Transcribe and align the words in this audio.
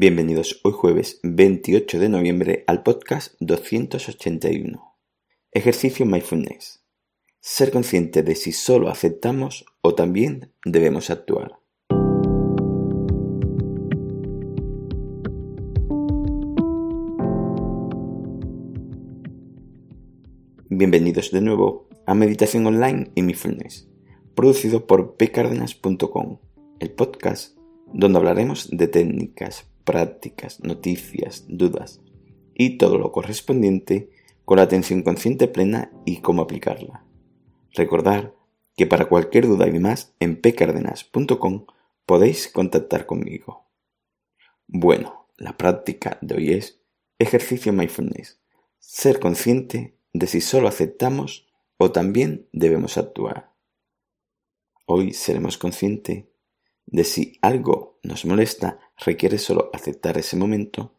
Bienvenidos 0.00 0.60
hoy 0.62 0.70
jueves 0.76 1.18
28 1.24 1.98
de 1.98 2.08
noviembre 2.08 2.62
al 2.68 2.84
podcast 2.84 3.34
281. 3.40 4.96
Ejercicio 5.50 6.06
Mindfulness. 6.06 6.84
Ser 7.40 7.72
consciente 7.72 8.22
de 8.22 8.36
si 8.36 8.52
solo 8.52 8.90
aceptamos 8.90 9.64
o 9.80 9.96
también 9.96 10.52
debemos 10.64 11.10
actuar. 11.10 11.58
Bienvenidos 20.68 21.32
de 21.32 21.40
nuevo 21.40 21.88
a 22.06 22.14
Meditación 22.14 22.68
Online 22.68 23.10
y 23.16 23.22
Mindfulness, 23.22 23.88
producido 24.36 24.86
por 24.86 25.16
pcardenas.com, 25.16 26.38
el 26.78 26.90
podcast 26.92 27.58
donde 27.92 28.18
hablaremos 28.18 28.68
de 28.70 28.86
técnicas, 28.86 29.66
prácticas, 29.88 30.62
noticias, 30.62 31.46
dudas 31.48 32.02
y 32.52 32.76
todo 32.76 32.98
lo 32.98 33.10
correspondiente 33.10 34.10
con 34.44 34.58
la 34.58 34.64
atención 34.64 35.00
consciente 35.02 35.48
plena 35.48 35.90
y 36.04 36.20
cómo 36.20 36.42
aplicarla. 36.42 37.06
Recordar 37.72 38.34
que 38.76 38.86
para 38.86 39.08
cualquier 39.08 39.46
duda 39.46 39.66
y 39.66 39.78
más 39.78 40.14
en 40.20 40.42
pcardenas.com 40.42 41.64
podéis 42.04 42.48
contactar 42.48 43.06
conmigo. 43.06 43.64
Bueno, 44.66 45.30
la 45.38 45.56
práctica 45.56 46.18
de 46.20 46.34
hoy 46.34 46.52
es 46.52 46.82
ejercicio 47.18 47.72
mindfulness, 47.72 48.42
ser 48.78 49.20
consciente 49.20 49.96
de 50.12 50.26
si 50.26 50.42
solo 50.42 50.68
aceptamos 50.68 51.48
o 51.78 51.92
también 51.92 52.46
debemos 52.52 52.98
actuar. 52.98 53.54
Hoy 54.84 55.14
seremos 55.14 55.56
conscientes 55.56 56.26
de 56.90 57.04
si 57.04 57.38
algo 57.42 57.98
nos 58.02 58.24
molesta 58.24 58.78
requiere 58.96 59.38
solo 59.38 59.70
aceptar 59.72 60.16
ese 60.16 60.36
momento 60.36 60.94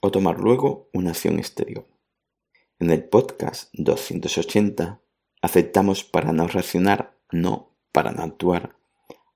o 0.00 0.10
tomar 0.10 0.38
luego 0.38 0.88
una 0.92 1.10
acción 1.10 1.38
exterior. 1.38 1.86
En 2.78 2.90
el 2.90 3.04
podcast 3.04 3.70
280, 3.72 5.00
aceptamos 5.42 6.04
para 6.04 6.32
no 6.32 6.46
reaccionar, 6.46 7.18
no 7.32 7.76
para 7.90 8.12
no 8.12 8.22
actuar, 8.22 8.76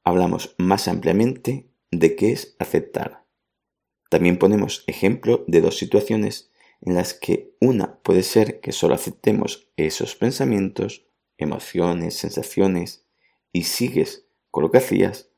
hablamos 0.05 0.55
más 0.59 0.87
ampliamente 0.87 1.69
de 1.91 2.15
qué 2.15 2.31
es 2.31 2.55
aceptar. 2.61 3.27
También 4.09 4.39
ponemos 4.39 4.85
ejemplo 4.87 5.45
de 5.49 5.61
dos 5.61 5.79
situaciones 5.79 6.53
en 6.81 6.95
las 6.95 7.15
que 7.15 7.57
una 7.61 7.99
puede 8.03 8.23
ser 8.23 8.61
que 8.61 8.73
solo 8.73 8.95
aceptemos 8.95 9.69
esos 9.77 10.15
pensamientos, 10.15 11.07
emociones, 11.39 12.15
sensaciones 12.15 13.07
y 13.53 13.65
sigues 13.65 14.29
con 14.51 14.63
lo 14.63 14.71
que 14.71 14.79
hacías 14.79 15.32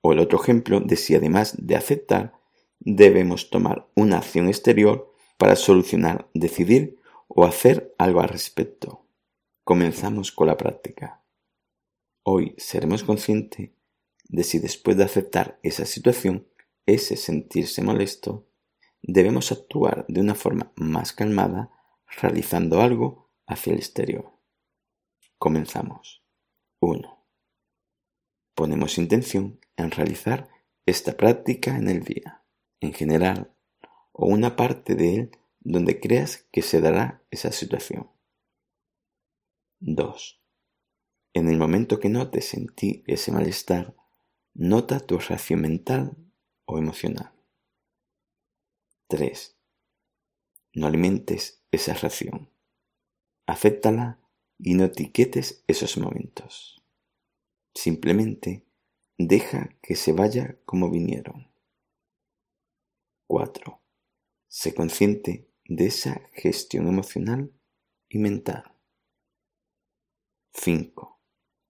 o 0.00 0.12
el 0.12 0.18
otro 0.18 0.40
ejemplo 0.40 0.80
de 0.80 0.96
si 0.96 1.14
además 1.14 1.54
de 1.58 1.76
aceptar, 1.76 2.38
debemos 2.80 3.50
tomar 3.50 3.88
una 3.94 4.18
acción 4.18 4.48
exterior 4.48 5.12
para 5.36 5.56
solucionar, 5.56 6.28
decidir 6.34 6.98
o 7.28 7.44
hacer 7.44 7.94
algo 7.98 8.20
al 8.20 8.28
respecto. 8.28 9.06
Comenzamos 9.64 10.32
con 10.32 10.46
la 10.46 10.56
práctica. 10.56 11.22
Hoy 12.22 12.54
seremos 12.58 13.04
conscientes 13.04 13.70
de 14.28 14.44
si 14.44 14.58
después 14.58 14.96
de 14.96 15.04
aceptar 15.04 15.58
esa 15.62 15.84
situación, 15.86 16.46
ese 16.86 17.16
sentirse 17.16 17.82
molesto, 17.82 18.46
debemos 19.02 19.52
actuar 19.52 20.04
de 20.08 20.20
una 20.20 20.34
forma 20.34 20.72
más 20.76 21.12
calmada, 21.12 21.70
realizando 22.20 22.80
algo 22.80 23.30
hacia 23.46 23.72
el 23.72 23.78
exterior. 23.78 24.32
Comenzamos. 25.38 26.22
1. 26.80 27.17
Ponemos 28.58 28.98
intención 28.98 29.60
en 29.76 29.92
realizar 29.92 30.48
esta 30.84 31.16
práctica 31.16 31.76
en 31.76 31.88
el 31.88 32.02
día, 32.02 32.42
en 32.80 32.92
general, 32.92 33.54
o 34.10 34.26
una 34.26 34.56
parte 34.56 34.96
de 34.96 35.14
él 35.14 35.30
donde 35.60 36.00
creas 36.00 36.48
que 36.50 36.62
se 36.62 36.80
dará 36.80 37.22
esa 37.30 37.52
situación. 37.52 38.10
2. 39.78 40.42
En 41.34 41.48
el 41.48 41.56
momento 41.56 42.00
que 42.00 42.08
notes 42.08 42.52
en 42.54 42.66
ti 42.66 43.04
ese 43.06 43.30
malestar, 43.30 43.94
nota 44.54 44.98
tu 44.98 45.18
reacción 45.18 45.60
mental 45.60 46.16
o 46.64 46.78
emocional. 46.78 47.32
3. 49.06 49.56
No 50.72 50.88
alimentes 50.88 51.62
esa 51.70 51.94
reacción. 51.94 52.50
Acéptala 53.46 54.18
y 54.58 54.74
no 54.74 54.86
etiquetes 54.86 55.62
esos 55.68 55.96
momentos. 55.96 56.77
Simplemente 57.80 58.66
deja 59.18 59.78
que 59.80 59.94
se 59.94 60.12
vaya 60.12 60.58
como 60.64 60.90
vinieron. 60.90 61.48
4. 63.28 63.80
Sé 64.48 64.74
consciente 64.74 65.48
de 65.64 65.86
esa 65.86 66.28
gestión 66.32 66.88
emocional 66.88 67.52
y 68.08 68.18
mental. 68.18 68.64
5. 70.54 71.20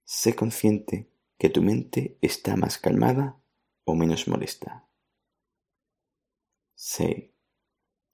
Sé 0.04 0.34
consciente 0.34 1.10
que 1.36 1.50
tu 1.50 1.60
mente 1.60 2.16
está 2.22 2.56
más 2.56 2.78
calmada 2.78 3.38
o 3.84 3.94
menos 3.94 4.28
molesta. 4.28 4.88
6. 6.76 7.32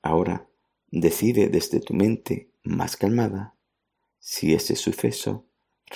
Ahora 0.02 0.50
decide 0.88 1.48
desde 1.48 1.78
tu 1.78 1.94
mente 1.94 2.50
más 2.64 2.96
calmada 2.96 3.56
si 4.18 4.52
ese 4.52 4.74
suceso 4.74 5.46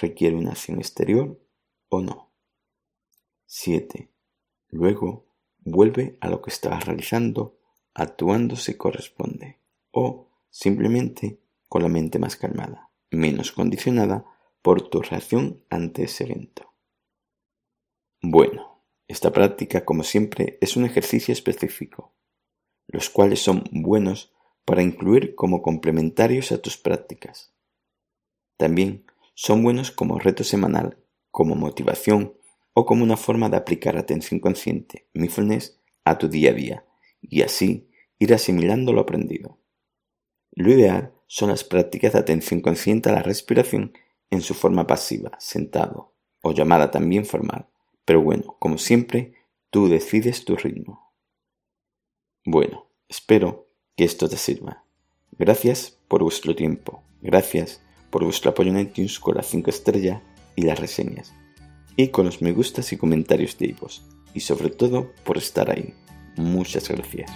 requiere 0.01 0.37
una 0.37 0.53
acción 0.53 0.79
exterior 0.79 1.48
o 1.88 2.00
no. 2.00 2.31
7. 3.47 4.10
Luego 4.69 5.26
vuelve 5.59 6.19
a 6.21 6.28
lo 6.28 6.43
que 6.43 6.50
estabas 6.50 6.84
realizando 6.84 7.59
actuando 7.94 8.56
si 8.56 8.75
corresponde 8.75 9.59
o 9.91 10.28
simplemente 10.50 11.41
con 11.69 11.82
la 11.82 11.88
mente 11.88 12.19
más 12.19 12.37
calmada, 12.37 12.91
menos 13.10 13.53
condicionada 13.53 14.25
por 14.62 14.88
tu 14.88 15.03
reacción 15.03 15.62
ante 15.69 16.04
ese 16.04 16.25
evento. 16.25 16.72
Bueno, 18.20 18.82
esta 19.06 19.32
práctica 19.32 19.84
como 19.84 20.03
siempre 20.03 20.59
es 20.60 20.76
un 20.76 20.84
ejercicio 20.84 21.32
específico, 21.32 22.12
los 22.87 23.10
cuales 23.10 23.41
son 23.41 23.65
buenos 23.70 24.32
para 24.65 24.82
incluir 24.82 25.34
como 25.34 25.62
complementarios 25.62 26.53
a 26.53 26.60
tus 26.60 26.76
prácticas. 26.76 27.55
También 28.56 29.06
son 29.34 29.62
buenos 29.62 29.91
como 29.91 30.19
reto 30.19 30.44
semanal 30.44 30.99
como 31.38 31.54
motivación 31.54 32.34
o 32.72 32.84
como 32.84 33.04
una 33.04 33.16
forma 33.16 33.49
de 33.49 33.56
aplicar 33.56 33.97
atención 33.97 34.41
consciente, 34.41 35.06
mindfulness, 35.15 35.78
a 36.03 36.19
tu 36.19 36.26
día 36.26 36.50
a 36.50 36.53
día 36.53 36.84
y 37.22 37.43
así 37.43 37.88
ir 38.19 38.34
asimilando 38.34 38.93
lo 38.93 39.03
aprendido. 39.03 39.56
Lo 40.50 40.72
ideal 40.72 41.15
son 41.28 41.50
las 41.50 41.62
prácticas 41.62 42.15
de 42.15 42.19
atención 42.19 42.60
consciente 42.60 43.09
a 43.09 43.12
la 43.12 43.22
respiración 43.22 43.93
en 44.31 44.41
su 44.41 44.53
forma 44.53 44.88
pasiva, 44.88 45.31
sentado, 45.38 46.12
o 46.43 46.50
llamada 46.50 46.91
también 46.91 47.25
formal. 47.25 47.69
Pero 48.05 48.20
bueno, 48.20 48.56
como 48.59 48.76
siempre, 48.76 49.34
tú 49.70 49.88
decides 49.88 50.44
tu 50.44 50.56
ritmo. 50.56 51.12
Bueno, 52.44 52.91
espero 53.09 53.69
que 53.94 54.03
esto 54.03 54.28
te 54.28 54.38
sirva. 54.38 54.82
Gracias 55.38 56.00
por 56.09 56.20
vuestro 56.25 56.56
tiempo. 56.56 57.05
Gracias 57.22 57.81
por 58.10 58.25
vuestro 58.25 58.50
apoyo 58.50 58.70
en 58.70 58.81
iTunes 58.81 59.20
con 59.20 59.37
las 59.37 59.47
5 59.47 59.70
estrellas 59.70 60.20
y 60.59 60.63
las 60.63 60.81
reseñas, 60.81 61.33
y 61.97 62.09
con 62.09 62.27
los 62.27 62.43
me 62.43 62.51
gustas 62.51 62.93
y 62.93 62.97
comentarios 62.97 63.57
de 63.59 63.77
vos 63.81 64.05
y 64.35 64.41
sobre 64.41 64.71
todo 64.71 65.13
por 65.25 65.39
estar 65.39 65.71
ahí. 65.71 65.95
Muchas 66.37 66.89
gracias. 66.89 67.31